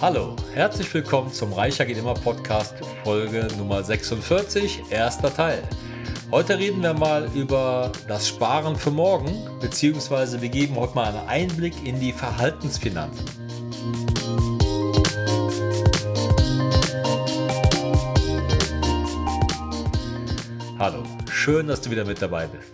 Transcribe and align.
Hallo, 0.00 0.36
herzlich 0.54 0.94
willkommen 0.94 1.32
zum 1.32 1.52
Reicher 1.52 1.84
geht 1.84 1.98
immer 1.98 2.14
Podcast 2.14 2.76
Folge 3.02 3.48
Nummer 3.58 3.82
46, 3.82 4.84
erster 4.90 5.34
Teil. 5.34 5.60
Heute 6.30 6.56
reden 6.56 6.80
wir 6.84 6.94
mal 6.94 7.28
über 7.34 7.90
das 8.06 8.28
Sparen 8.28 8.76
für 8.76 8.92
morgen, 8.92 9.34
beziehungsweise 9.60 10.40
wir 10.40 10.50
geben 10.50 10.76
heute 10.76 10.94
mal 10.94 11.08
einen 11.08 11.28
Einblick 11.28 11.84
in 11.84 11.98
die 11.98 12.12
Verhaltensfinanzen. 12.12 13.26
Hallo, 20.78 21.02
schön, 21.28 21.66
dass 21.66 21.80
du 21.80 21.90
wieder 21.90 22.04
mit 22.04 22.22
dabei 22.22 22.46
bist. 22.46 22.70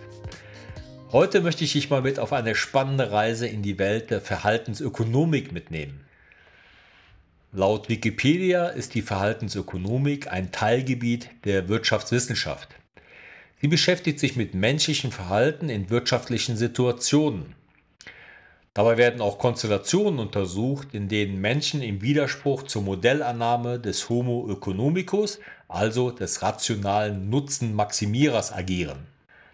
Heute 1.11 1.41
möchte 1.41 1.63
ich 1.63 1.73
dich 1.73 1.89
mal 1.89 2.03
mit 2.03 2.19
auf 2.19 2.33
eine 2.33 2.53
spannende 2.53 3.11
Reise 3.11 3.47
in 3.47 3.63
die 3.63 3.79
Welt 3.79 4.11
der 4.11 4.21
Verhaltensökonomik 4.21 5.51
mitnehmen. 5.51 6.04
Laut 7.57 7.87
Wikipedia 7.87 8.67
ist 8.67 8.95
die 8.95 9.01
Verhaltensökonomik 9.01 10.29
ein 10.29 10.51
Teilgebiet 10.51 11.29
der 11.45 11.69
Wirtschaftswissenschaft. 11.69 12.67
Sie 13.61 13.69
beschäftigt 13.69 14.19
sich 14.19 14.35
mit 14.35 14.53
menschlichem 14.53 15.09
Verhalten 15.09 15.69
in 15.69 15.89
wirtschaftlichen 15.89 16.57
Situationen. 16.57 17.55
Dabei 18.73 18.97
werden 18.97 19.21
auch 19.21 19.39
Konstellationen 19.39 20.19
untersucht, 20.19 20.89
in 20.91 21.07
denen 21.07 21.39
Menschen 21.39 21.81
im 21.81 22.01
Widerspruch 22.01 22.63
zur 22.63 22.81
Modellannahme 22.81 23.79
des 23.79 24.09
Homo 24.09 24.51
economicus, 24.51 25.39
also 25.69 26.11
des 26.11 26.41
rationalen 26.41 27.29
Nutzenmaximierers, 27.29 28.51
agieren. 28.51 29.07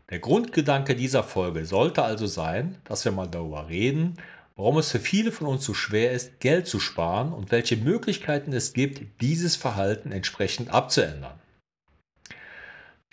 Der 0.09 0.17
Grundgedanke 0.17 0.95
dieser 0.95 1.23
Folge 1.23 1.65
sollte 1.65 2.01
also 2.01 2.25
sein, 2.25 2.79
dass 2.83 3.05
wir 3.05 3.11
mal 3.11 3.27
darüber 3.27 3.69
reden, 3.69 4.17
warum 4.55 4.77
es 4.77 4.91
für 4.91 4.99
viele 4.99 5.31
von 5.31 5.47
uns 5.47 5.65
so 5.65 5.73
schwer 5.73 6.11
ist, 6.11 6.39
Geld 6.39 6.67
zu 6.67 6.79
sparen 6.79 7.33
und 7.33 7.51
welche 7.51 7.77
Möglichkeiten 7.77 8.53
es 8.53 8.73
gibt, 8.73 9.21
dieses 9.21 9.55
Verhalten 9.55 10.11
entsprechend 10.11 10.69
abzuändern. 10.69 11.39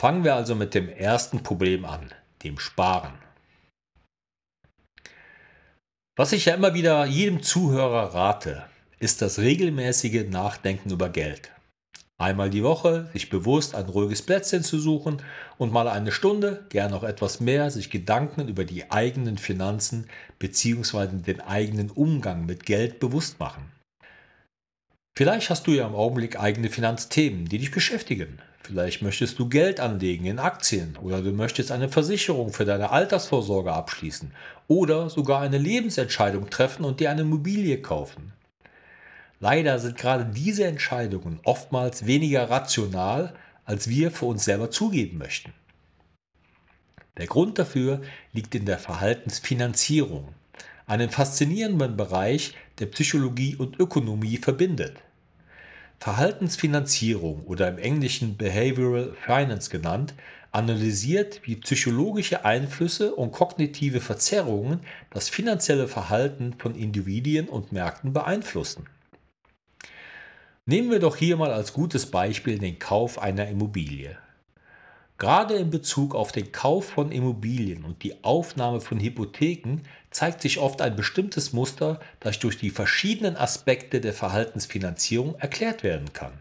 Fangen 0.01 0.25
wir 0.25 0.35
also 0.35 0.55
mit 0.55 0.75
dem 0.75 0.89
ersten 0.89 1.43
Problem 1.43 1.85
an, 1.85 2.13
dem 2.45 2.59
Sparen. 2.59 3.15
Was 6.17 6.33
ich 6.33 6.47
ja 6.47 6.55
immer 6.55 6.75
wieder 6.75 7.05
jedem 7.05 7.43
Zuhörer 7.43 8.15
rate, 8.15 8.65
ist 8.99 9.23
das 9.23 9.39
regelmäßige 9.39 10.29
Nachdenken 10.29 10.91
über 10.91 11.09
Geld. 11.09 11.53
Einmal 12.21 12.51
die 12.51 12.65
Woche 12.65 13.09
sich 13.13 13.31
bewusst 13.31 13.77
ein 13.77 13.87
ruhiges 13.87 14.23
Plätzchen 14.23 14.65
zu 14.65 14.81
suchen 14.81 15.23
und 15.57 15.73
mal 15.73 15.87
eine 15.87 16.11
Stunde, 16.11 16.67
gern 16.69 16.93
auch 16.93 17.05
etwas 17.05 17.39
mehr, 17.39 17.71
sich 17.71 17.91
Gedanken 17.91 18.49
über 18.49 18.65
die 18.65 18.91
eigenen 18.91 19.39
Finanzen 19.39 20.09
bzw. 20.41 21.19
den 21.19 21.41
eigenen 21.41 21.91
Umgang 21.93 22.45
mit 22.45 22.67
Geld 22.67 22.99
bewusst 22.99 23.39
machen. 23.39 23.71
Vielleicht 25.17 25.49
hast 25.49 25.69
du 25.69 25.71
ja 25.71 25.87
im 25.87 25.95
Augenblick 25.95 26.41
eigene 26.41 26.71
Finanzthemen, 26.71 27.45
die 27.45 27.59
dich 27.59 27.71
beschäftigen. 27.71 28.41
Vielleicht 28.65 29.01
möchtest 29.01 29.39
du 29.39 29.49
Geld 29.49 29.79
anlegen 29.79 30.27
in 30.27 30.41
Aktien 30.41 30.97
oder 31.01 31.23
du 31.23 31.31
möchtest 31.31 31.71
eine 31.71 31.89
Versicherung 31.89 32.53
für 32.53 32.65
deine 32.65 32.91
Altersvorsorge 32.91 33.73
abschließen 33.73 34.33
oder 34.67 35.09
sogar 35.09 35.41
eine 35.41 35.59
Lebensentscheidung 35.59 36.51
treffen 36.51 36.85
und 36.85 36.99
dir 36.99 37.11
eine 37.13 37.23
Immobilie 37.23 37.81
kaufen. 37.81 38.33
Leider 39.41 39.79
sind 39.79 39.97
gerade 39.97 40.25
diese 40.25 40.65
Entscheidungen 40.65 41.41
oftmals 41.45 42.07
weniger 42.07 42.51
rational, 42.51 43.35
als 43.65 43.89
wir 43.89 44.11
für 44.11 44.27
uns 44.27 44.45
selber 44.45 44.71
zugeben 44.71 45.19
möchten. 45.19 45.53
Der 47.19 47.27
Grund 47.27 47.59
dafür 47.59 48.01
liegt 48.33 48.55
in 48.55 48.65
der 48.65 48.79
Verhaltensfinanzierung, 48.79 50.29
einem 50.87 51.11
faszinierenden 51.11 51.97
Bereich, 51.97 52.55
der 52.79 52.87
Psychologie 52.87 53.57
und 53.57 53.79
Ökonomie 53.79 54.39
verbindet. 54.39 54.97
Verhaltensfinanzierung 55.99 57.45
oder 57.45 57.69
im 57.69 57.79
Englischen 57.79 58.37
Behavioral 58.37 59.15
Finance 59.25 59.69
genannt, 59.69 60.15
analysiert, 60.53 61.41
wie 61.45 61.57
psychologische 61.57 62.45
Einflüsse 62.45 63.15
und 63.15 63.33
kognitive 63.33 64.01
Verzerrungen 64.01 64.81
das 65.11 65.29
finanzielle 65.29 65.89
Verhalten 65.89 66.55
von 66.59 66.75
Individuen 66.75 67.49
und 67.49 67.73
Märkten 67.73 68.13
beeinflussen. 68.13 68.87
Nehmen 70.69 70.91
wir 70.91 70.99
doch 70.99 71.17
hier 71.17 71.39
mal 71.39 71.51
als 71.51 71.73
gutes 71.73 72.11
Beispiel 72.11 72.59
den 72.59 72.79
Kauf 72.79 73.19
einer 73.19 73.49
Immobilie. 73.49 74.19
Gerade 75.17 75.55
in 75.55 75.71
Bezug 75.71 76.15
auf 76.15 76.31
den 76.31 76.53
Kauf 76.53 76.91
von 76.91 77.11
Immobilien 77.11 77.85
und 77.87 78.03
die 78.03 78.23
Aufnahme 78.23 78.83
von 78.83 79.01
Hypotheken 79.01 79.81
zeigt 80.11 80.43
sich 80.43 80.59
oft 80.59 80.83
ein 80.83 80.95
bestimmtes 80.95 81.55
Muster, 81.55 82.01
das 82.21 82.39
durch 82.39 82.59
die 82.59 82.69
verschiedenen 82.69 83.35
Aspekte 83.35 84.03
der 84.03 84.13
Verhaltensfinanzierung 84.13 85.37
erklärt 85.37 85.83
werden 85.85 86.13
kann. 86.13 86.39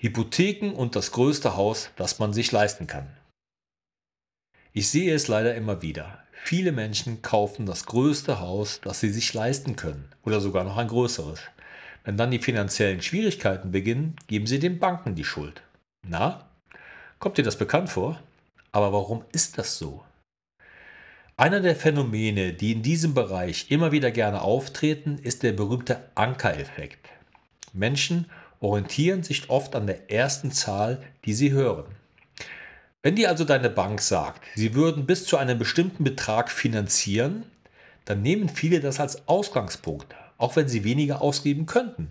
Hypotheken 0.00 0.74
und 0.76 0.94
das 0.94 1.10
größte 1.10 1.56
Haus, 1.56 1.90
das 1.96 2.20
man 2.20 2.32
sich 2.32 2.52
leisten 2.52 2.86
kann. 2.86 3.08
Ich 4.72 4.88
sehe 4.88 5.12
es 5.12 5.26
leider 5.26 5.56
immer 5.56 5.82
wieder. 5.82 6.22
Viele 6.44 6.70
Menschen 6.70 7.20
kaufen 7.20 7.66
das 7.66 7.84
größte 7.86 8.38
Haus, 8.38 8.80
das 8.80 9.00
sie 9.00 9.10
sich 9.10 9.34
leisten 9.34 9.74
können, 9.74 10.08
oder 10.22 10.40
sogar 10.40 10.62
noch 10.62 10.76
ein 10.76 10.86
größeres. 10.86 11.40
Wenn 12.04 12.16
dann 12.16 12.30
die 12.30 12.40
finanziellen 12.40 13.00
Schwierigkeiten 13.00 13.70
beginnen, 13.70 14.16
geben 14.26 14.46
sie 14.46 14.58
den 14.58 14.78
Banken 14.78 15.14
die 15.14 15.24
Schuld. 15.24 15.62
Na, 16.06 16.48
kommt 17.18 17.38
dir 17.38 17.44
das 17.44 17.56
bekannt 17.56 17.90
vor? 17.90 18.20
Aber 18.72 18.92
warum 18.92 19.24
ist 19.32 19.58
das 19.58 19.78
so? 19.78 20.02
Einer 21.36 21.60
der 21.60 21.76
Phänomene, 21.76 22.52
die 22.52 22.72
in 22.72 22.82
diesem 22.82 23.14
Bereich 23.14 23.70
immer 23.70 23.92
wieder 23.92 24.10
gerne 24.10 24.42
auftreten, 24.42 25.18
ist 25.22 25.42
der 25.42 25.52
berühmte 25.52 26.00
Ankereffekt. 26.14 27.08
Menschen 27.72 28.26
orientieren 28.60 29.22
sich 29.22 29.48
oft 29.50 29.74
an 29.74 29.86
der 29.86 30.10
ersten 30.10 30.52
Zahl, 30.52 31.02
die 31.24 31.34
sie 31.34 31.52
hören. 31.52 31.86
Wenn 33.02 33.16
dir 33.16 33.28
also 33.28 33.44
deine 33.44 33.70
Bank 33.70 34.00
sagt, 34.00 34.44
sie 34.54 34.74
würden 34.74 35.06
bis 35.06 35.24
zu 35.24 35.36
einem 35.36 35.58
bestimmten 35.58 36.04
Betrag 36.04 36.50
finanzieren, 36.50 37.44
dann 38.04 38.22
nehmen 38.22 38.48
viele 38.48 38.80
das 38.80 39.00
als 39.00 39.26
Ausgangspunkt 39.26 40.14
auch 40.42 40.56
wenn 40.56 40.68
sie 40.68 40.84
weniger 40.84 41.22
ausgeben 41.22 41.66
könnten. 41.66 42.10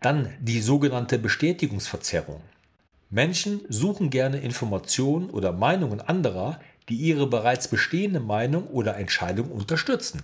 Dann 0.00 0.32
die 0.40 0.60
sogenannte 0.60 1.18
Bestätigungsverzerrung. 1.18 2.40
Menschen 3.10 3.60
suchen 3.68 4.10
gerne 4.10 4.40
Informationen 4.40 5.30
oder 5.30 5.52
Meinungen 5.52 6.00
anderer, 6.00 6.58
die 6.88 6.96
ihre 6.96 7.26
bereits 7.26 7.68
bestehende 7.68 8.20
Meinung 8.20 8.66
oder 8.68 8.96
Entscheidung 8.96 9.52
unterstützen. 9.52 10.22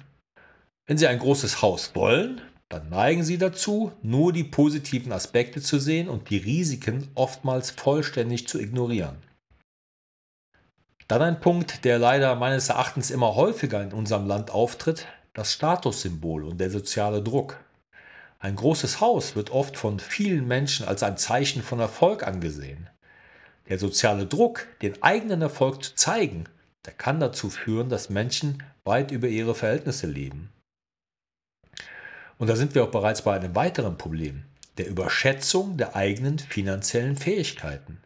Wenn 0.87 0.97
sie 0.97 1.07
ein 1.07 1.19
großes 1.19 1.61
Haus 1.61 1.95
wollen, 1.95 2.41
dann 2.71 2.89
neigen 2.89 3.23
sie 3.23 3.39
dazu, 3.39 3.93
nur 4.03 4.33
die 4.33 4.45
positiven 4.45 5.13
Aspekte 5.13 5.61
zu 5.61 5.79
sehen 5.79 6.09
und 6.09 6.31
die 6.31 6.39
Risiken 6.39 7.09
oftmals 7.15 7.71
vollständig 7.71 8.49
zu 8.49 8.59
ignorieren. 8.59 9.17
Dann 11.09 11.23
ein 11.23 11.41
Punkt, 11.41 11.85
der 11.85 11.99
leider 11.99 12.35
meines 12.35 12.69
Erachtens 12.69 13.11
immer 13.11 13.35
häufiger 13.35 13.83
in 13.83 13.93
unserem 13.93 14.27
Land 14.27 14.51
auftritt, 14.51 15.07
das 15.35 15.53
Statussymbol 15.53 16.45
und 16.45 16.59
der 16.59 16.71
soziale 16.71 17.23
Druck. 17.23 17.59
Ein 18.39 18.57
großes 18.57 19.01
Haus 19.01 19.37
wird 19.37 19.51
oft 19.51 19.77
von 19.77 19.99
vielen 19.99 20.47
Menschen 20.47 20.87
als 20.87 21.03
ein 21.03 21.17
Zeichen 21.17 21.63
von 21.63 21.81
Erfolg 21.81 22.27
angesehen. 22.27 22.89
Der 23.69 23.79
soziale 23.79 24.27
Druck, 24.27 24.67
den 24.81 25.03
eigenen 25.03 25.43
Erfolg 25.43 25.83
zu 25.83 25.95
zeigen, 25.95 26.45
der 26.87 26.93
kann 26.93 27.21
dazu 27.21 27.51
führen, 27.51 27.89
dass 27.89 28.11
Menschen 28.11 28.63
weit 28.85 29.11
über 29.11 29.29
ihre 29.29 29.55
Verhältnisse 29.55 30.07
leben. 30.07 30.51
Und 32.39 32.49
da 32.49 32.57
sind 32.57 32.75
wir 32.75 32.85
auch 32.85 32.91
bereits 32.91 33.23
bei 33.23 33.35
einem 33.35 33.55
weiteren 33.55 33.99
Problem, 33.99 34.45
der 34.79 34.87
Überschätzung 34.87 35.77
der 35.77 35.97
eigenen 35.97 36.39
finanziellen 36.39 37.17
Fähigkeiten. 37.17 37.99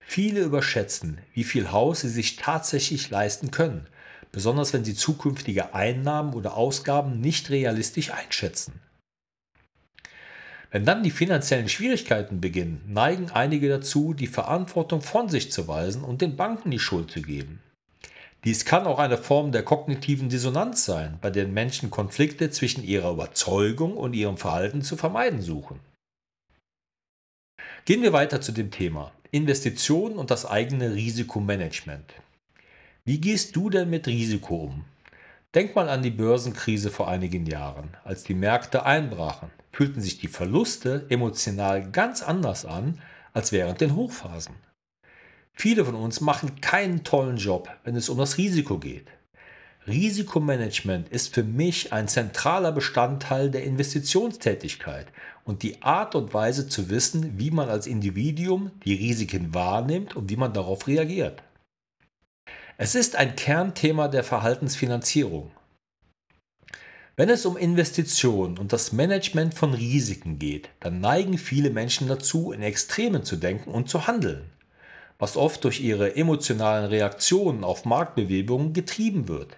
Viele 0.00 0.40
überschätzen, 0.40 1.18
wie 1.32 1.44
viel 1.44 1.72
Haus 1.72 2.02
sie 2.02 2.10
sich 2.10 2.36
tatsächlich 2.36 3.08
leisten 3.08 3.50
können 3.50 3.88
besonders 4.32 4.72
wenn 4.72 4.84
sie 4.84 4.94
zukünftige 4.94 5.74
Einnahmen 5.74 6.34
oder 6.34 6.56
Ausgaben 6.56 7.20
nicht 7.20 7.50
realistisch 7.50 8.10
einschätzen. 8.12 8.80
Wenn 10.70 10.86
dann 10.86 11.02
die 11.02 11.10
finanziellen 11.10 11.68
Schwierigkeiten 11.68 12.40
beginnen, 12.40 12.80
neigen 12.88 13.30
einige 13.30 13.68
dazu, 13.68 14.14
die 14.14 14.26
Verantwortung 14.26 15.02
von 15.02 15.28
sich 15.28 15.52
zu 15.52 15.68
weisen 15.68 16.02
und 16.02 16.22
den 16.22 16.34
Banken 16.36 16.70
die 16.70 16.78
Schuld 16.78 17.10
zu 17.10 17.20
geben. 17.20 17.60
Dies 18.44 18.64
kann 18.64 18.86
auch 18.86 18.98
eine 18.98 19.18
Form 19.18 19.52
der 19.52 19.62
kognitiven 19.62 20.30
Dissonanz 20.30 20.84
sein, 20.86 21.18
bei 21.20 21.30
der 21.30 21.46
Menschen 21.46 21.90
Konflikte 21.90 22.50
zwischen 22.50 22.82
ihrer 22.82 23.12
Überzeugung 23.12 23.96
und 23.96 24.14
ihrem 24.14 24.38
Verhalten 24.38 24.82
zu 24.82 24.96
vermeiden 24.96 25.42
suchen. 25.42 25.78
Gehen 27.84 28.02
wir 28.02 28.12
weiter 28.12 28.40
zu 28.40 28.52
dem 28.52 28.70
Thema 28.70 29.12
Investitionen 29.30 30.16
und 30.16 30.30
das 30.30 30.46
eigene 30.46 30.94
Risikomanagement. 30.94 32.14
Wie 33.04 33.20
gehst 33.20 33.56
du 33.56 33.68
denn 33.68 33.90
mit 33.90 34.06
Risiko 34.06 34.54
um? 34.54 34.84
Denk 35.56 35.74
mal 35.74 35.88
an 35.88 36.04
die 36.04 36.12
Börsenkrise 36.12 36.88
vor 36.88 37.08
einigen 37.08 37.46
Jahren. 37.46 37.96
Als 38.04 38.22
die 38.22 38.34
Märkte 38.34 38.86
einbrachen, 38.86 39.50
fühlten 39.72 40.00
sich 40.00 40.18
die 40.18 40.28
Verluste 40.28 41.06
emotional 41.08 41.90
ganz 41.90 42.22
anders 42.22 42.64
an 42.64 43.00
als 43.32 43.50
während 43.50 43.80
den 43.80 43.96
Hochphasen. 43.96 44.54
Viele 45.52 45.84
von 45.84 45.96
uns 45.96 46.20
machen 46.20 46.60
keinen 46.60 47.02
tollen 47.02 47.38
Job, 47.38 47.68
wenn 47.82 47.96
es 47.96 48.08
um 48.08 48.18
das 48.18 48.38
Risiko 48.38 48.78
geht. 48.78 49.08
Risikomanagement 49.88 51.08
ist 51.08 51.34
für 51.34 51.42
mich 51.42 51.92
ein 51.92 52.06
zentraler 52.06 52.70
Bestandteil 52.70 53.50
der 53.50 53.64
Investitionstätigkeit 53.64 55.08
und 55.42 55.64
die 55.64 55.82
Art 55.82 56.14
und 56.14 56.32
Weise 56.34 56.68
zu 56.68 56.88
wissen, 56.88 57.36
wie 57.36 57.50
man 57.50 57.68
als 57.68 57.88
Individuum 57.88 58.70
die 58.84 58.94
Risiken 58.94 59.52
wahrnimmt 59.52 60.14
und 60.14 60.30
wie 60.30 60.36
man 60.36 60.52
darauf 60.52 60.86
reagiert. 60.86 61.42
Es 62.84 62.96
ist 62.96 63.14
ein 63.14 63.36
Kernthema 63.36 64.08
der 64.08 64.24
Verhaltensfinanzierung. 64.24 65.52
Wenn 67.14 67.28
es 67.28 67.46
um 67.46 67.56
Investitionen 67.56 68.58
und 68.58 68.72
das 68.72 68.90
Management 68.90 69.54
von 69.54 69.72
Risiken 69.72 70.40
geht, 70.40 70.68
dann 70.80 71.00
neigen 71.00 71.38
viele 71.38 71.70
Menschen 71.70 72.08
dazu, 72.08 72.50
in 72.50 72.60
Extremen 72.60 73.22
zu 73.22 73.36
denken 73.36 73.70
und 73.70 73.88
zu 73.88 74.08
handeln, 74.08 74.50
was 75.20 75.36
oft 75.36 75.62
durch 75.62 75.80
ihre 75.80 76.16
emotionalen 76.16 76.86
Reaktionen 76.86 77.62
auf 77.62 77.84
Marktbewegungen 77.84 78.72
getrieben 78.72 79.28
wird. 79.28 79.56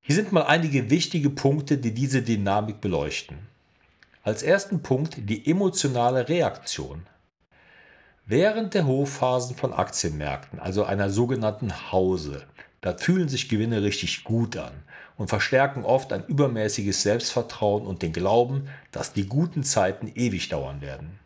Hier 0.00 0.16
sind 0.16 0.32
mal 0.32 0.46
einige 0.46 0.90
wichtige 0.90 1.30
Punkte, 1.30 1.78
die 1.78 1.94
diese 1.94 2.22
Dynamik 2.22 2.80
beleuchten. 2.80 3.38
Als 4.24 4.42
ersten 4.42 4.82
Punkt 4.82 5.18
die 5.18 5.48
emotionale 5.48 6.28
Reaktion. 6.28 7.06
Während 8.30 8.74
der 8.74 8.86
Hochphasen 8.86 9.56
von 9.56 9.72
Aktienmärkten, 9.72 10.58
also 10.58 10.84
einer 10.84 11.08
sogenannten 11.08 11.90
Hause, 11.90 12.42
da 12.82 12.94
fühlen 12.94 13.30
sich 13.30 13.48
Gewinne 13.48 13.82
richtig 13.82 14.22
gut 14.22 14.58
an 14.58 14.74
und 15.16 15.28
verstärken 15.28 15.82
oft 15.82 16.12
ein 16.12 16.26
übermäßiges 16.26 17.02
Selbstvertrauen 17.02 17.86
und 17.86 18.02
den 18.02 18.12
Glauben, 18.12 18.68
dass 18.92 19.14
die 19.14 19.24
guten 19.24 19.62
Zeiten 19.62 20.12
ewig 20.14 20.50
dauern 20.50 20.82
werden. 20.82 21.18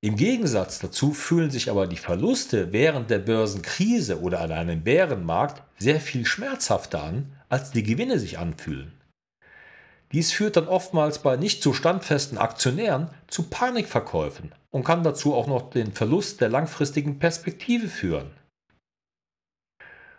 Im 0.00 0.16
Gegensatz 0.16 0.78
dazu 0.78 1.12
fühlen 1.12 1.50
sich 1.50 1.68
aber 1.68 1.86
die 1.86 1.98
Verluste 1.98 2.72
während 2.72 3.10
der 3.10 3.18
Börsenkrise 3.18 4.22
oder 4.22 4.40
an 4.40 4.52
einem 4.52 4.82
Bärenmarkt 4.82 5.62
sehr 5.78 6.00
viel 6.00 6.24
schmerzhafter 6.24 7.02
an, 7.02 7.36
als 7.50 7.72
die 7.72 7.82
Gewinne 7.82 8.18
sich 8.18 8.38
anfühlen. 8.38 8.97
Dies 10.12 10.32
führt 10.32 10.56
dann 10.56 10.68
oftmals 10.68 11.18
bei 11.18 11.36
nicht 11.36 11.62
so 11.62 11.74
standfesten 11.74 12.38
Aktionären 12.38 13.10
zu 13.26 13.44
Panikverkäufen 13.44 14.52
und 14.70 14.84
kann 14.84 15.02
dazu 15.02 15.34
auch 15.34 15.46
noch 15.46 15.70
den 15.70 15.92
Verlust 15.92 16.40
der 16.40 16.48
langfristigen 16.48 17.18
Perspektive 17.18 17.88
führen. 17.88 18.30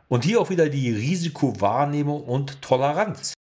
Und 0.08 0.26
hier 0.26 0.42
auch 0.42 0.50
wieder 0.50 0.70
die 0.70 0.92
Risikowahrnehmung 0.92 2.24
und 2.24 2.62
Toleranz. 2.62 3.34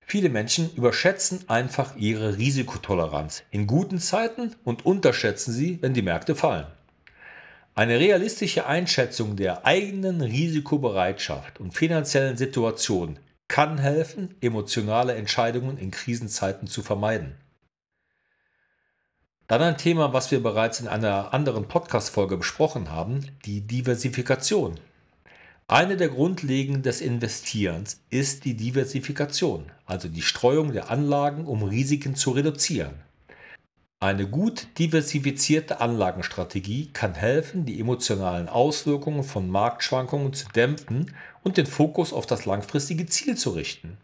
Viele 0.00 0.28
Menschen 0.28 0.72
überschätzen 0.74 1.48
einfach 1.48 1.96
ihre 1.96 2.38
Risikotoleranz 2.38 3.42
in 3.50 3.66
guten 3.66 3.98
Zeiten 3.98 4.54
und 4.64 4.86
unterschätzen 4.86 5.52
sie, 5.52 5.82
wenn 5.82 5.94
die 5.94 6.02
Märkte 6.02 6.34
fallen. 6.34 6.66
Eine 7.74 7.98
realistische 7.98 8.66
Einschätzung 8.66 9.36
der 9.36 9.66
eigenen 9.66 10.22
Risikobereitschaft 10.22 11.60
und 11.60 11.74
finanziellen 11.74 12.36
Situation 12.36 13.18
kann 13.48 13.78
helfen, 13.78 14.34
emotionale 14.40 15.14
Entscheidungen 15.14 15.78
in 15.78 15.90
Krisenzeiten 15.90 16.66
zu 16.66 16.82
vermeiden. 16.82 17.36
Dann 19.46 19.62
ein 19.62 19.78
Thema, 19.78 20.12
was 20.12 20.32
wir 20.32 20.42
bereits 20.42 20.80
in 20.80 20.88
einer 20.88 21.32
anderen 21.32 21.68
Podcast-Folge 21.68 22.36
besprochen 22.36 22.90
haben, 22.90 23.30
die 23.44 23.60
Diversifikation. 23.60 24.80
Eine 25.68 25.96
der 25.96 26.08
Grundlegenden 26.08 26.82
des 26.82 27.00
Investierens 27.00 28.00
ist 28.10 28.44
die 28.44 28.54
Diversifikation, 28.54 29.70
also 29.84 30.08
die 30.08 30.22
Streuung 30.22 30.72
der 30.72 30.90
Anlagen, 30.90 31.46
um 31.46 31.62
Risiken 31.62 32.16
zu 32.16 32.32
reduzieren. 32.32 33.05
Eine 33.98 34.28
gut 34.28 34.66
diversifizierte 34.78 35.80
Anlagenstrategie 35.80 36.90
kann 36.92 37.14
helfen, 37.14 37.64
die 37.64 37.80
emotionalen 37.80 38.48
Auswirkungen 38.48 39.24
von 39.24 39.48
Marktschwankungen 39.48 40.34
zu 40.34 40.48
dämpfen 40.48 41.14
und 41.42 41.56
den 41.56 41.66
Fokus 41.66 42.12
auf 42.12 42.26
das 42.26 42.44
langfristige 42.44 43.06
Ziel 43.06 43.38
zu 43.38 43.50
richten. 43.50 43.96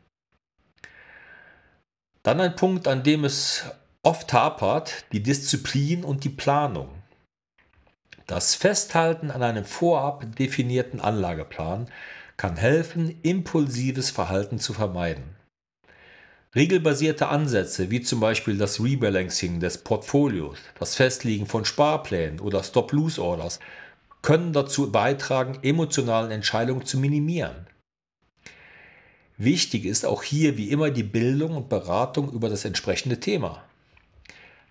Dann 2.23 2.41
ein 2.41 2.57
Punkt, 2.57 2.89
an 2.89 3.03
dem 3.03 3.25
es 3.25 3.65
oft 4.03 4.33
hapert, 4.33 5.05
die 5.13 5.23
Disziplin 5.23 6.05
und 6.05 6.25
die 6.25 6.31
Planung. 6.31 6.89
Das 8.27 8.55
Festhalten 8.55 9.31
an 9.31 9.43
einem 9.43 9.67
vorab 9.67 10.25
definierten 10.37 11.01
Anlageplan 11.01 11.91
kann 12.39 12.57
helfen, 12.57 13.21
impulsives 13.23 14.11
Verhalten 14.11 14.59
zu 14.59 14.73
vermeiden. 14.73 15.37
Regelbasierte 16.55 17.29
Ansätze 17.29 17.91
wie 17.91 18.03
zum 18.03 18.21
Beispiel 18.21 18.59
das 18.59 18.79
Rebalancing 18.79 19.59
des 19.59 19.79
Portfolios, 19.79 20.59
das 20.79 20.97
Festlegen 20.97 21.47
von 21.47 21.65
Sparplänen 21.65 22.41
oder 22.41 22.63
Stop-Lose-Orders 22.63 23.59
können 24.21 24.53
dazu 24.53 24.93
beitragen, 24.93 25.59
emotionalen 25.63 26.31
Entscheidungen 26.31 26.85
zu 26.85 26.99
minimieren. 26.99 27.67
Wichtig 29.39 29.87
ist 29.87 30.05
auch 30.05 30.23
hier 30.23 30.59
wie 30.59 30.69
immer 30.69 30.91
die 30.91 31.03
Bildung 31.03 31.57
und 31.57 31.71
Beratung 31.71 32.31
über 32.31 32.51
das 32.51 32.67
entsprechende 32.67 33.19
Thema. 33.19 33.65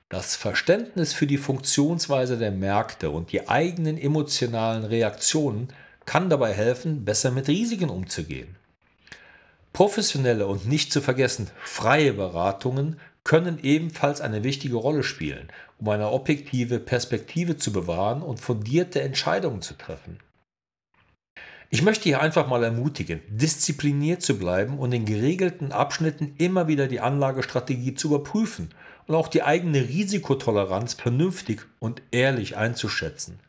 Das 0.08 0.36
Verständnis 0.36 1.14
für 1.14 1.26
die 1.26 1.40
Funktionsweise 1.40 2.38
der 2.38 2.52
Märkte 2.52 3.10
und 3.10 3.32
die 3.32 3.50
eigenen 3.50 3.98
emotionalen 3.98 4.84
Reaktionen 4.84 5.70
kann 6.06 6.30
dabei 6.30 6.54
helfen, 6.54 7.06
besser 7.06 7.32
mit 7.32 7.48
Risiken 7.48 7.90
umzugehen. 7.90 8.56
Professionelle 9.74 10.48
und 10.48 10.68
nicht 10.68 10.92
zu 10.92 11.02
vergessen 11.02 11.50
freie 11.64 12.14
Beratungen 12.14 13.00
können 13.24 13.60
ebenfalls 13.62 14.20
eine 14.20 14.44
wichtige 14.44 14.76
Rolle 14.76 15.04
spielen, 15.04 15.50
um 15.80 15.90
eine 15.90 16.12
objektive 16.12 16.80
Perspektive 16.80 17.58
zu 17.58 17.72
bewahren 17.72 18.22
und 18.22 18.40
fundierte 18.40 19.02
Entscheidungen 19.02 19.62
zu 19.62 19.76
treffen. 19.76 20.20
Ich 21.70 21.84
möchte 21.84 22.04
hier 22.04 22.20
einfach 22.20 22.48
mal 22.48 22.64
ermutigen, 22.64 23.22
diszipliniert 23.30 24.22
zu 24.22 24.38
bleiben 24.38 24.78
und 24.78 24.92
in 24.92 25.06
geregelten 25.06 25.72
Abschnitten 25.72 26.36
immer 26.38 26.68
wieder 26.68 26.88
die 26.88 27.00
Anlagestrategie 27.00 27.94
zu 27.94 28.10
überprüfen 28.10 28.70
und 29.08 29.16
auch 29.16 29.30
die 29.30 29.44
eigene 29.44 29.88
Risikotoleranz 29.88 30.96
vernünftig 30.96 31.62
und 31.80 32.02
ehrlich 32.12 32.58
einzuschätzen. 32.58 33.40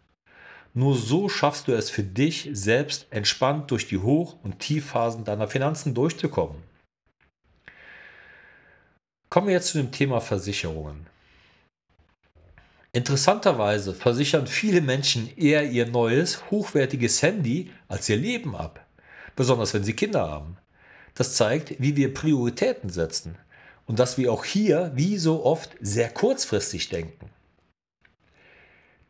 Nur 0.75 0.97
so 0.97 1.29
schaffst 1.29 1.69
du 1.69 1.73
es 1.73 1.91
für 1.91 2.03
dich 2.03 2.49
selbst 2.53 3.07
entspannt 3.11 3.71
durch 3.71 3.87
die 3.89 3.99
Hoch- 3.99 4.37
und 4.43 4.59
Tiefphasen 4.59 5.25
deiner 5.25 5.49
Finanzen 5.49 5.95
durchzukommen. 5.95 6.63
Kommen 9.29 9.49
wir 9.49 9.55
jetzt 9.55 9.69
zu 9.69 9.79
dem 9.79 9.93
Thema 9.93 10.21
Versicherungen. 10.21 11.07
Interessanterweise 12.93 13.95
versichern 13.95 14.47
viele 14.47 14.83
Menschen 14.83 15.35
eher 15.39 15.65
ihr 15.71 15.87
neues, 15.87 16.51
hochwertiges 16.51 17.23
Handy 17.23 17.71
als 17.89 18.09
ihr 18.09 18.19
Leben 18.19 18.55
ab, 18.55 18.87
besonders 19.35 19.73
wenn 19.73 19.85
sie 19.85 19.95
Kinder 19.95 20.29
haben. 20.29 20.59
Das 21.15 21.35
zeigt, 21.35 21.81
wie 21.81 21.97
wir 21.97 22.13
Prioritäten 22.13 22.91
setzen 22.91 23.37
und 23.87 23.99
dass 23.99 24.19
wir 24.19 24.33
auch 24.33 24.45
hier, 24.45 24.93
wie 24.95 25.19
so 25.19 25.45
oft, 25.45 25.71
sehr 25.81 26.11
kurzfristig 26.11 26.91
denken. 26.91 27.31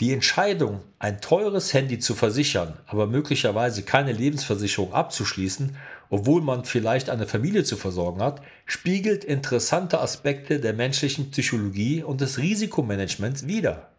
Die 0.02 0.12
Entscheidung, 0.12 0.80
ein 0.98 1.20
teures 1.20 1.72
Handy 1.72 2.00
zu 2.00 2.16
versichern, 2.16 2.76
aber 2.88 3.06
möglicherweise 3.06 3.84
keine 3.84 4.10
Lebensversicherung 4.10 4.92
abzuschließen, 4.92 5.76
obwohl 6.10 6.42
man 6.42 6.64
vielleicht 6.64 7.08
eine 7.08 7.28
Familie 7.28 7.62
zu 7.62 7.76
versorgen 7.76 8.20
hat, 8.20 8.42
spiegelt 8.66 9.22
interessante 9.22 10.00
Aspekte 10.00 10.58
der 10.58 10.72
menschlichen 10.72 11.30
Psychologie 11.30 12.02
und 12.02 12.20
des 12.20 12.38
Risikomanagements 12.38 13.46
wider. 13.46 13.92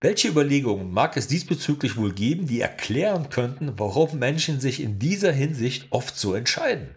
Welche 0.00 0.26
Überlegungen 0.26 0.90
mag 0.90 1.16
es 1.16 1.28
diesbezüglich 1.28 1.96
wohl 1.96 2.12
geben, 2.12 2.48
die 2.48 2.60
erklären 2.60 3.30
könnten, 3.30 3.74
warum 3.78 4.18
Menschen 4.18 4.58
sich 4.58 4.82
in 4.82 4.98
dieser 4.98 5.30
Hinsicht 5.30 5.86
oft 5.90 6.18
so 6.18 6.34
entscheiden? 6.34 6.88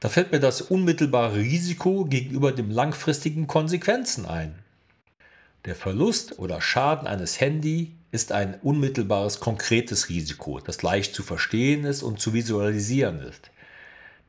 Da 0.00 0.08
fällt 0.08 0.32
mir 0.32 0.40
das 0.40 0.62
unmittelbare 0.62 1.36
Risiko 1.36 2.06
gegenüber 2.06 2.52
den 2.52 2.70
langfristigen 2.70 3.46
Konsequenzen 3.46 4.24
ein. 4.24 4.54
Der 5.66 5.76
Verlust 5.76 6.38
oder 6.38 6.62
Schaden 6.62 7.06
eines 7.06 7.38
Handy 7.38 7.92
ist 8.10 8.32
ein 8.32 8.58
unmittelbares 8.62 9.40
konkretes 9.40 10.08
Risiko, 10.08 10.58
das 10.58 10.82
leicht 10.82 11.14
zu 11.14 11.22
verstehen 11.22 11.84
ist 11.84 12.02
und 12.02 12.18
zu 12.18 12.32
visualisieren 12.32 13.20
ist. 13.20 13.50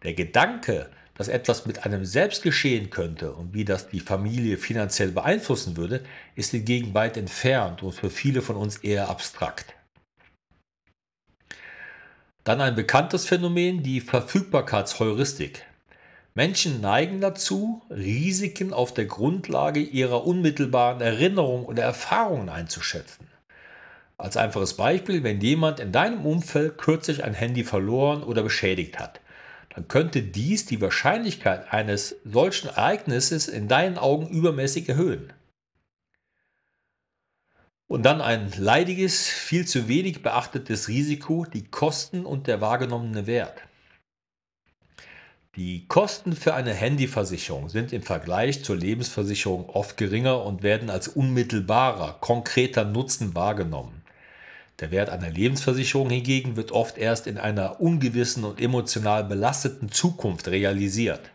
Der 0.03 0.13
Gedanke, 0.13 0.89
dass 1.15 1.29
etwas 1.29 1.65
mit 1.65 1.85
einem 1.85 2.03
selbst 2.03 2.43
geschehen 2.43 2.89
könnte 2.89 3.31
und 3.31 3.53
wie 3.53 3.63
das 3.63 3.87
die 3.87 4.01
Familie 4.01 4.57
finanziell 4.57 5.11
beeinflussen 5.11 5.77
würde, 5.77 6.03
ist 6.35 6.51
hingegen 6.51 6.93
weit 6.93 7.15
entfernt 7.15 7.81
und 7.81 7.93
für 7.93 8.09
viele 8.09 8.41
von 8.41 8.57
uns 8.57 8.77
eher 8.77 9.09
abstrakt. 9.09 9.73
Dann 12.43 12.59
ein 12.59 12.73
bekanntes 12.73 13.27
Phänomen, 13.27 13.83
die 13.83 14.01
Verfügbarkeitsheuristik. 14.01 15.63
Menschen 16.33 16.81
neigen 16.81 17.21
dazu, 17.21 17.83
Risiken 17.91 18.73
auf 18.73 18.93
der 18.93 19.05
Grundlage 19.05 19.79
ihrer 19.79 20.25
unmittelbaren 20.25 21.01
Erinnerung 21.01 21.65
oder 21.65 21.83
Erfahrungen 21.83 22.49
einzuschätzen. 22.49 23.27
Als 24.17 24.37
einfaches 24.37 24.75
Beispiel, 24.75 25.23
wenn 25.23 25.39
jemand 25.41 25.79
in 25.79 25.91
deinem 25.91 26.25
Umfeld 26.25 26.77
kürzlich 26.79 27.23
ein 27.23 27.33
Handy 27.33 27.63
verloren 27.63 28.23
oder 28.23 28.41
beschädigt 28.41 28.97
hat, 28.97 29.19
dann 29.75 29.87
könnte 29.87 30.23
dies 30.23 30.65
die 30.65 30.81
Wahrscheinlichkeit 30.81 31.71
eines 31.71 32.15
solchen 32.25 32.69
Ereignisses 32.69 33.47
in 33.47 33.67
deinen 33.67 33.97
Augen 33.97 34.27
übermäßig 34.27 34.89
erhöhen. 34.89 35.31
Und 37.91 38.03
dann 38.03 38.21
ein 38.21 38.49
leidiges, 38.55 39.27
viel 39.27 39.67
zu 39.67 39.89
wenig 39.89 40.23
beachtetes 40.23 40.87
Risiko, 40.87 41.43
die 41.43 41.65
Kosten 41.65 42.25
und 42.25 42.47
der 42.47 42.61
wahrgenommene 42.61 43.27
Wert. 43.27 43.63
Die 45.57 45.85
Kosten 45.89 46.33
für 46.33 46.53
eine 46.53 46.73
Handyversicherung 46.73 47.67
sind 47.67 47.91
im 47.91 48.01
Vergleich 48.01 48.63
zur 48.63 48.77
Lebensversicherung 48.77 49.69
oft 49.69 49.97
geringer 49.97 50.41
und 50.45 50.63
werden 50.63 50.89
als 50.89 51.09
unmittelbarer, 51.09 52.15
konkreter 52.21 52.85
Nutzen 52.85 53.35
wahrgenommen. 53.35 54.03
Der 54.79 54.91
Wert 54.91 55.09
einer 55.09 55.29
Lebensversicherung 55.29 56.09
hingegen 56.09 56.55
wird 56.55 56.71
oft 56.71 56.97
erst 56.97 57.27
in 57.27 57.37
einer 57.37 57.81
ungewissen 57.81 58.45
und 58.45 58.61
emotional 58.61 59.25
belasteten 59.25 59.91
Zukunft 59.91 60.47
realisiert. 60.47 61.29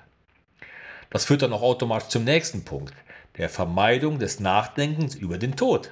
Das 1.10 1.26
führt 1.26 1.42
dann 1.42 1.52
auch 1.52 1.60
automatisch 1.60 2.08
zum 2.08 2.24
nächsten 2.24 2.64
Punkt, 2.64 2.94
der 3.36 3.50
Vermeidung 3.50 4.18
des 4.18 4.40
Nachdenkens 4.40 5.14
über 5.14 5.36
den 5.36 5.54
Tod. 5.54 5.90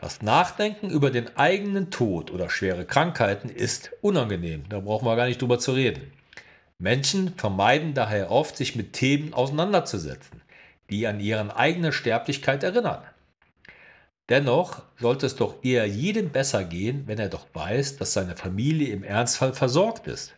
Das 0.00 0.22
Nachdenken 0.22 0.88
über 0.88 1.10
den 1.10 1.36
eigenen 1.36 1.90
Tod 1.90 2.30
oder 2.30 2.48
schwere 2.48 2.86
Krankheiten 2.86 3.50
ist 3.50 3.90
unangenehm, 4.00 4.66
da 4.70 4.80
brauchen 4.80 5.04
wir 5.04 5.14
gar 5.14 5.26
nicht 5.26 5.42
drüber 5.42 5.58
zu 5.58 5.72
reden. 5.72 6.10
Menschen 6.78 7.34
vermeiden 7.36 7.92
daher 7.92 8.30
oft, 8.30 8.56
sich 8.56 8.76
mit 8.76 8.94
Themen 8.94 9.34
auseinanderzusetzen, 9.34 10.40
die 10.88 11.06
an 11.06 11.20
ihre 11.20 11.54
eigene 11.54 11.92
Sterblichkeit 11.92 12.62
erinnern. 12.62 13.02
Dennoch 14.30 14.84
sollte 14.98 15.26
es 15.26 15.36
doch 15.36 15.62
eher 15.62 15.84
jedem 15.86 16.30
besser 16.30 16.64
gehen, 16.64 17.02
wenn 17.06 17.18
er 17.18 17.28
doch 17.28 17.46
weiß, 17.52 17.98
dass 17.98 18.14
seine 18.14 18.36
Familie 18.36 18.94
im 18.94 19.02
Ernstfall 19.04 19.52
versorgt 19.52 20.06
ist. 20.06 20.34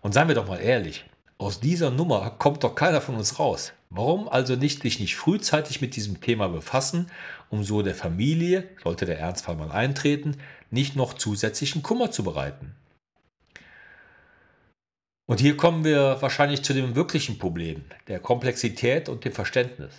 Und 0.00 0.14
seien 0.14 0.28
wir 0.28 0.34
doch 0.34 0.48
mal 0.48 0.60
ehrlich, 0.60 1.04
aus 1.38 1.60
dieser 1.60 1.90
Nummer 1.90 2.30
kommt 2.38 2.64
doch 2.64 2.74
keiner 2.74 3.00
von 3.00 3.16
uns 3.16 3.38
raus. 3.38 3.72
Warum 3.90 4.28
also 4.28 4.56
nicht 4.56 4.82
sich 4.82 5.00
nicht 5.00 5.16
frühzeitig 5.16 5.80
mit 5.80 5.96
diesem 5.96 6.20
Thema 6.20 6.48
befassen, 6.48 7.10
um 7.50 7.62
so 7.62 7.82
der 7.82 7.94
Familie, 7.94 8.68
sollte 8.82 9.04
der 9.04 9.18
Ernstfall 9.18 9.56
mal 9.56 9.70
eintreten, 9.70 10.38
nicht 10.70 10.96
noch 10.96 11.14
zusätzlichen 11.14 11.82
Kummer 11.82 12.10
zu 12.10 12.24
bereiten? 12.24 12.74
Und 15.26 15.40
hier 15.40 15.56
kommen 15.56 15.84
wir 15.84 16.18
wahrscheinlich 16.20 16.62
zu 16.62 16.74
dem 16.74 16.94
wirklichen 16.94 17.38
Problem, 17.38 17.84
der 18.08 18.18
Komplexität 18.18 19.08
und 19.08 19.24
dem 19.24 19.32
Verständnis. 19.32 19.92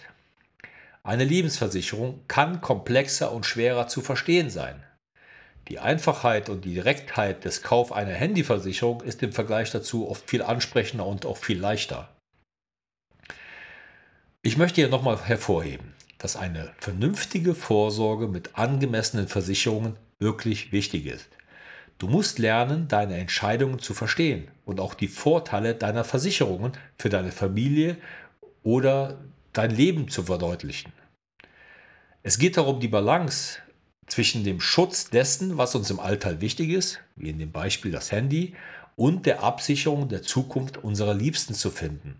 Eine 1.03 1.25
Lebensversicherung 1.25 2.21
kann 2.27 2.61
komplexer 2.61 3.31
und 3.31 3.45
schwerer 3.45 3.87
zu 3.87 4.01
verstehen 4.01 4.49
sein. 4.49 4.83
Die 5.69 5.79
Einfachheit 5.79 6.49
und 6.49 6.65
die 6.65 6.73
Direktheit 6.73 7.45
des 7.45 7.61
Kauf 7.61 7.91
einer 7.93 8.11
Handyversicherung 8.11 9.01
ist 9.01 9.23
im 9.23 9.31
Vergleich 9.31 9.71
dazu 9.71 10.09
oft 10.09 10.29
viel 10.29 10.41
ansprechender 10.41 11.05
und 11.05 11.25
auch 11.25 11.37
viel 11.37 11.59
leichter. 11.59 12.09
Ich 14.41 14.57
möchte 14.57 14.81
hier 14.81 14.89
nochmal 14.89 15.23
hervorheben, 15.23 15.93
dass 16.17 16.35
eine 16.35 16.73
vernünftige 16.79 17.55
Vorsorge 17.55 18.27
mit 18.27 18.57
angemessenen 18.57 19.29
Versicherungen 19.29 19.95
wirklich 20.19 20.73
wichtig 20.73 21.05
ist. 21.05 21.29
Du 21.97 22.07
musst 22.07 22.39
lernen, 22.39 22.89
deine 22.89 23.17
Entscheidungen 23.17 23.79
zu 23.79 23.93
verstehen 23.93 24.49
und 24.65 24.81
auch 24.81 24.93
die 24.93 25.07
Vorteile 25.07 25.75
deiner 25.75 26.03
Versicherungen 26.03 26.73
für 26.97 27.07
deine 27.07 27.31
Familie 27.31 27.95
oder 28.63 29.17
dein 29.53 29.71
Leben 29.71 30.09
zu 30.09 30.23
verdeutlichen. 30.23 30.91
Es 32.23 32.37
geht 32.37 32.57
darum, 32.57 32.81
die 32.81 32.87
Balance 32.89 33.59
zwischen 34.13 34.43
dem 34.43 34.61
Schutz 34.61 35.09
dessen, 35.09 35.57
was 35.57 35.73
uns 35.73 35.89
im 35.89 35.99
Alltag 35.99 36.39
wichtig 36.39 36.69
ist, 36.69 36.99
wie 37.15 37.29
in 37.29 37.39
dem 37.39 37.51
Beispiel 37.51 37.91
das 37.91 38.11
Handy, 38.11 38.53
und 38.95 39.25
der 39.25 39.41
Absicherung 39.41 40.07
der 40.07 40.21
Zukunft 40.21 40.77
unserer 40.77 41.15
Liebsten 41.15 41.55
zu 41.55 41.71
finden. 41.71 42.19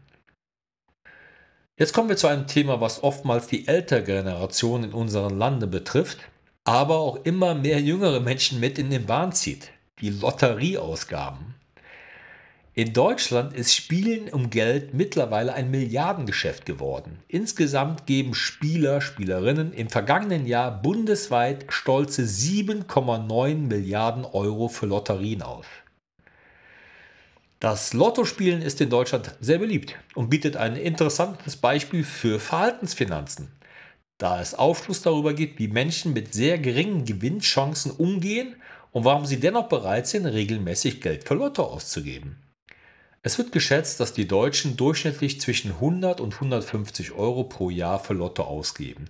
Jetzt 1.78 1.94
kommen 1.94 2.10
wir 2.10 2.18
zu 2.18 2.26
einem 2.26 2.48
Thema, 2.48 2.82
was 2.82 3.04
oftmals 3.04 3.46
die 3.46 3.68
ältere 3.68 4.04
Generation 4.04 4.84
in 4.84 4.94
unserem 4.94 5.38
Lande 5.38 5.68
betrifft, 5.68 6.18
aber 6.64 6.98
auch 6.98 7.24
immer 7.26 7.54
mehr 7.54 7.80
jüngere 7.80 8.20
Menschen 8.22 8.60
mit 8.60 8.80
in 8.80 8.90
den 8.90 9.06
Bahn 9.06 9.32
zieht. 9.32 9.70
Die 10.02 10.10
Lotterieausgaben. 10.10 11.54
In 12.76 12.94
Deutschland 12.94 13.54
ist 13.54 13.76
Spielen 13.76 14.30
um 14.30 14.50
Geld 14.50 14.94
mittlerweile 14.94 15.54
ein 15.54 15.70
Milliardengeschäft 15.70 16.66
geworden. 16.66 17.20
Insgesamt 17.28 18.08
geben 18.08 18.34
Spieler, 18.34 19.00
Spielerinnen 19.00 19.74
im 19.74 19.90
vergangenen 19.90 20.48
Jahr 20.48 20.82
bundesweit 20.82 21.66
stolze 21.70 22.24
7,9 22.24 23.56
Milliarden 23.56 24.26
Euro 24.26 24.70
für 24.70 24.88
Lotterien 24.88 25.44
aus. 25.44 25.66
Das 27.60 27.94
Lottospielen 27.94 28.62
ist 28.62 28.82
in 28.82 28.90
Deutschland 28.90 29.36
sehr 29.40 29.60
beliebt 29.60 29.96
und 30.16 30.30
bietet 30.30 30.58
ein 30.58 30.76
interessantes 30.76 31.56
Beispiel 31.56 32.04
für 32.04 32.40
Verhaltensfinanzen 32.40 33.50
da 34.24 34.40
es 34.40 34.54
Aufschluss 34.54 35.02
darüber 35.02 35.34
gibt, 35.34 35.60
wie 35.60 35.68
Menschen 35.68 36.14
mit 36.14 36.34
sehr 36.34 36.58
geringen 36.58 37.04
Gewinnchancen 37.04 37.92
umgehen 37.92 38.56
und 38.92 39.06
warum 39.06 39.26
sie 39.26 39.40
dennoch 39.40 39.68
bereit 39.68 40.08
sind, 40.08 40.26
regelmäßig 40.26 41.02
Geld 41.02 41.28
für 41.28 41.34
Lotto 41.34 41.64
auszugeben. 41.64 42.43
Es 43.26 43.38
wird 43.38 43.54
geschätzt, 43.54 44.02
dass 44.02 44.12
die 44.12 44.28
Deutschen 44.28 44.76
durchschnittlich 44.76 45.40
zwischen 45.40 45.72
100 45.72 46.20
und 46.20 46.34
150 46.34 47.14
Euro 47.14 47.46
pro 47.46 47.70
Jahr 47.70 47.98
für 47.98 48.14
Lotto 48.14 48.44
ausgeben. 48.44 49.06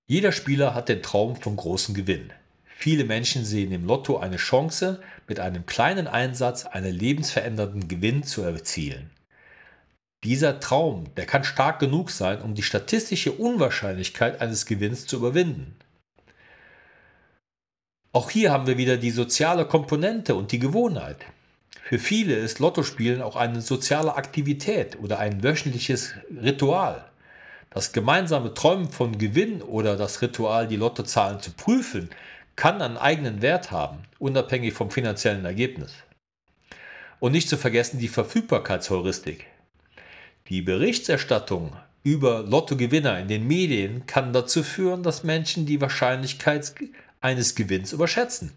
Jeder 0.08 0.32
Spieler 0.32 0.74
hat 0.74 0.89
den 0.89 1.01
Traum 1.01 1.36
vom 1.36 1.56
großen 1.56 1.96
Gewinn. 1.96 2.32
Viele 2.81 3.03
Menschen 3.03 3.43
sehen 3.43 3.74
im 3.74 3.83
Lotto 3.83 4.19
eine 4.19 4.38
Chance, 4.38 5.01
mit 5.27 5.41
einem 5.41 5.65
kleinen 5.65 6.07
Einsatz 6.07 6.65
einen 6.65 6.95
lebensverändernden 6.95 7.89
Gewinn 7.89 8.24
zu 8.24 8.41
erzielen. 8.41 9.09
Dieser 10.24 10.62
Traum, 10.62 11.13
der 11.15 11.25
kann 11.25 11.43
stark 11.43 11.79
genug 11.79 12.09
sein, 12.09 12.41
um 12.41 12.55
die 12.55 12.63
statistische 12.63 13.33
Unwahrscheinlichkeit 13.33 14.39
eines 14.39 14.65
Gewinns 14.65 15.05
zu 15.07 15.17
überwinden. 15.17 15.75
Auch 18.13 18.29
hier 18.29 18.50
haben 18.50 18.65
wir 18.65 18.77
wieder 18.77 18.95
die 18.95 19.12
soziale 19.12 19.65
Komponente 19.65 20.36
und 20.36 20.53
die 20.53 20.59
Gewohnheit. 20.59 21.17
Für 21.83 22.00
viele 22.00 22.36
ist 22.36 22.59
Lottospielen 22.59 23.21
auch 23.21 23.36
eine 23.36 23.59
soziale 23.59 24.15
Aktivität 24.15 24.98
oder 25.01 25.19
ein 25.19 25.43
wöchentliches 25.43 26.13
Ritual. 26.31 27.03
Das 27.71 27.91
gemeinsame 27.91 28.53
Träumen 28.53 28.89
von 28.89 29.17
Gewinn 29.17 29.62
oder 29.62 29.98
das 29.98 30.21
Ritual, 30.21 30.65
die 30.69 30.77
Lottozahlen 30.77 31.41
zu 31.41 31.51
prüfen, 31.51 32.09
kann 32.60 32.82
einen 32.82 32.98
eigenen 32.98 33.42
Wert 33.42 33.72
haben, 33.72 34.00
unabhängig 34.20 34.74
vom 34.74 34.92
finanziellen 34.92 35.46
Ergebnis. 35.46 35.94
Und 37.22 37.32
nicht 37.32 37.48
zu 37.48 37.56
vergessen 37.56 38.00
die 38.00 38.10
Verfügbarkeitsheuristik. 38.10 39.46
Die 40.50 40.62
Berichterstattung 40.62 41.72
über 42.04 42.44
Lottogewinner 42.44 43.18
in 43.18 43.30
den 43.30 43.48
Medien 43.48 44.06
kann 44.08 44.34
dazu 44.34 44.62
führen, 44.62 45.04
dass 45.04 45.24
Menschen 45.24 45.66
die 45.66 45.80
Wahrscheinlichkeit 45.80 46.75
eines 47.22 47.56
Gewinns 47.56 47.94
überschätzen. 47.94 48.51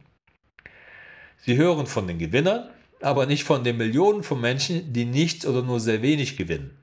Sie 1.38 1.56
hören 1.56 1.86
von 1.86 2.08
den 2.08 2.18
Gewinnern, 2.18 2.70
aber 3.00 3.26
nicht 3.26 3.44
von 3.44 3.62
den 3.62 3.76
Millionen 3.76 4.24
von 4.24 4.40
Menschen, 4.40 4.92
die 4.92 5.04
nichts 5.04 5.46
oder 5.46 5.62
nur 5.62 5.78
sehr 5.78 6.02
wenig 6.02 6.36
gewinnen. 6.36 6.76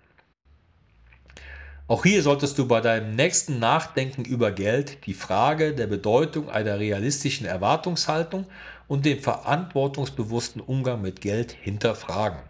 Auch 1.89 2.03
hier 2.03 2.21
solltest 2.21 2.59
du 2.59 2.67
bei 2.67 2.81
deinem 2.81 3.15
nächsten 3.15 3.57
Nachdenken 3.57 4.23
über 4.23 4.51
Geld 4.51 5.07
die 5.07 5.15
Frage 5.15 5.73
der 5.73 5.87
Bedeutung 5.87 6.47
einer 6.47 6.77
realistischen 6.77 7.47
Erwartungshaltung 7.47 8.45
und 8.87 9.05
dem 9.05 9.19
verantwortungsbewussten 9.19 10.61
Umgang 10.61 11.01
mit 11.01 11.19
Geld 11.19 11.51
hinterfragen. 11.51 12.41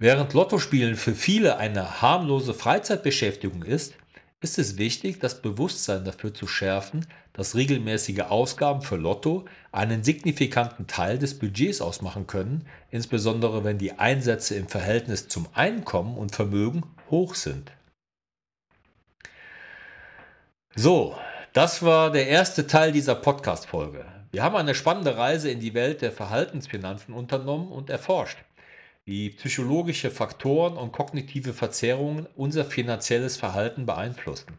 Während 0.00 0.32
Lottospielen 0.32 0.96
für 0.96 1.14
viele 1.14 1.58
eine 1.58 2.02
harmlose 2.02 2.52
Freizeitbeschäftigung 2.54 3.62
ist, 3.62 3.94
ist 4.40 4.58
es 4.58 4.78
wichtig, 4.78 5.18
das 5.18 5.42
Bewusstsein 5.42 6.04
dafür 6.04 6.32
zu 6.32 6.46
schärfen, 6.46 7.06
dass 7.32 7.56
regelmäßige 7.56 8.20
Ausgaben 8.20 8.82
für 8.82 8.96
Lotto 8.96 9.46
einen 9.72 10.04
signifikanten 10.04 10.86
Teil 10.86 11.18
des 11.18 11.38
Budgets 11.38 11.80
ausmachen 11.80 12.26
können, 12.26 12.66
insbesondere 12.90 13.64
wenn 13.64 13.78
die 13.78 13.98
Einsätze 13.98 14.54
im 14.54 14.68
Verhältnis 14.68 15.28
zum 15.28 15.48
Einkommen 15.54 16.16
und 16.16 16.34
Vermögen 16.34 16.84
hoch 17.10 17.34
sind. 17.34 17.72
So, 20.76 21.16
das 21.52 21.82
war 21.82 22.12
der 22.12 22.28
erste 22.28 22.68
Teil 22.68 22.92
dieser 22.92 23.16
Podcast-Folge. 23.16 24.04
Wir 24.30 24.44
haben 24.44 24.54
eine 24.54 24.74
spannende 24.74 25.16
Reise 25.16 25.50
in 25.50 25.58
die 25.58 25.74
Welt 25.74 26.02
der 26.02 26.12
Verhaltensfinanzen 26.12 27.14
unternommen 27.14 27.72
und 27.72 27.90
erforscht, 27.90 28.38
wie 29.08 29.30
psychologische 29.30 30.10
Faktoren 30.10 30.76
und 30.76 30.92
kognitive 30.92 31.54
Verzerrungen 31.54 32.26
unser 32.36 32.66
finanzielles 32.66 33.38
Verhalten 33.38 33.86
beeinflussen. 33.86 34.58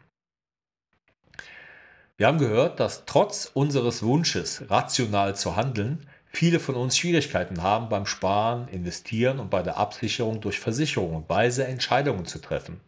Wir 2.17 2.25
haben 2.25 2.39
gehört, 2.39 2.79
dass 2.79 3.05
trotz 3.05 3.51
unseres 3.53 4.01
Wunsches, 4.01 4.63
rational 4.67 5.35
zu 5.35 5.55
handeln, 5.55 6.07
viele 6.25 6.59
von 6.59 6.73
uns 6.73 6.97
Schwierigkeiten 6.97 7.61
haben 7.61 7.89
beim 7.89 8.07
Sparen, 8.07 8.67
Investieren 8.69 9.39
und 9.39 9.51
bei 9.51 9.61
der 9.61 9.77
Absicherung 9.77 10.41
durch 10.41 10.59
Versicherungen 10.59 11.25
weise 11.27 11.67
Entscheidungen 11.67 12.25
zu 12.25 12.39
treffen. 12.39 12.81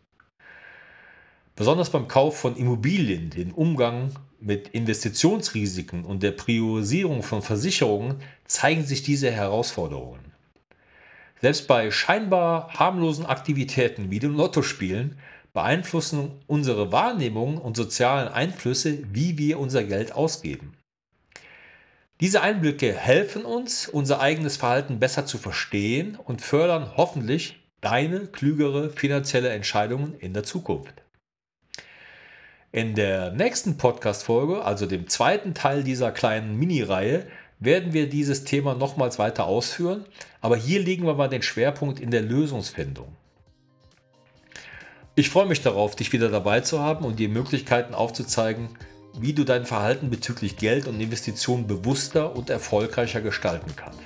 Besonders 1.55 1.91
beim 1.91 2.07
Kauf 2.07 2.39
von 2.39 2.55
Immobilien, 2.55 3.29
den 3.29 3.51
Umgang 3.51 4.15
mit 4.39 4.69
Investitionsrisiken 4.69 6.05
und 6.05 6.23
der 6.23 6.31
Priorisierung 6.31 7.21
von 7.21 7.43
Versicherungen 7.43 8.15
zeigen 8.45 8.83
sich 8.83 9.03
diese 9.03 9.29
Herausforderungen. 9.29 10.30
Selbst 11.41 11.67
bei 11.67 11.89
scheinbar 11.89 12.71
harmlosen 12.77 13.25
Aktivitäten 13.25 14.11
wie 14.11 14.19
dem 14.19 14.35
Lottospielen 14.35 15.17
beeinflussen 15.53 16.31
unsere 16.45 16.91
Wahrnehmung 16.91 17.57
und 17.57 17.75
sozialen 17.75 18.27
Einflüsse, 18.27 18.99
wie 19.11 19.37
wir 19.39 19.59
unser 19.59 19.83
Geld 19.83 20.13
ausgeben. 20.13 20.77
Diese 22.21 22.41
Einblicke 22.41 22.93
helfen 22.93 23.43
uns, 23.43 23.87
unser 23.87 24.21
eigenes 24.21 24.57
Verhalten 24.57 24.99
besser 24.99 25.25
zu 25.25 25.39
verstehen 25.39 26.15
und 26.23 26.43
fördern 26.43 26.91
hoffentlich 26.95 27.59
deine 27.81 28.27
klügere 28.27 28.91
finanzielle 28.91 29.49
Entscheidungen 29.49 30.13
in 30.19 30.35
der 30.35 30.43
Zukunft. 30.43 30.93
In 32.71 32.93
der 32.93 33.31
nächsten 33.31 33.77
Podcast-Folge, 33.77 34.63
also 34.63 34.85
dem 34.85 35.07
zweiten 35.07 35.55
Teil 35.55 35.83
dieser 35.83 36.11
kleinen 36.11 36.57
Mini-Reihe, 36.57 37.25
werden 37.61 37.93
wir 37.93 38.09
dieses 38.09 38.43
Thema 38.43 38.73
nochmals 38.73 39.19
weiter 39.19 39.45
ausführen, 39.45 40.03
aber 40.41 40.57
hier 40.57 40.81
legen 40.81 41.05
wir 41.05 41.13
mal 41.13 41.29
den 41.29 41.43
Schwerpunkt 41.43 41.99
in 41.99 42.11
der 42.11 42.23
Lösungsfindung. 42.23 43.15
Ich 45.15 45.29
freue 45.29 45.45
mich 45.45 45.61
darauf, 45.61 45.95
dich 45.95 46.11
wieder 46.11 46.29
dabei 46.29 46.61
zu 46.61 46.79
haben 46.79 47.05
und 47.05 47.19
dir 47.19 47.29
Möglichkeiten 47.29 47.93
aufzuzeigen, 47.93 48.69
wie 49.19 49.33
du 49.33 49.43
dein 49.43 49.65
Verhalten 49.65 50.09
bezüglich 50.09 50.57
Geld 50.57 50.87
und 50.87 50.99
Investitionen 50.99 51.67
bewusster 51.67 52.35
und 52.35 52.49
erfolgreicher 52.49 53.21
gestalten 53.21 53.73
kannst. 53.75 53.99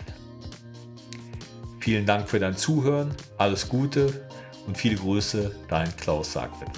Vielen 1.79 2.05
Dank 2.05 2.27
für 2.27 2.39
dein 2.39 2.57
Zuhören, 2.57 3.15
alles 3.38 3.69
Gute 3.69 4.27
und 4.67 4.77
viele 4.77 4.95
Grüße, 4.95 5.55
dein 5.69 5.95
Klaus 5.95 6.33
Sagwind. 6.33 6.71